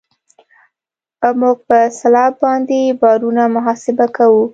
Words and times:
موږ 1.39 1.57
په 1.67 1.77
سلب 1.99 2.33
باندې 2.43 2.79
بارونه 3.01 3.43
محاسبه 3.55 4.05
کوو 4.15 4.43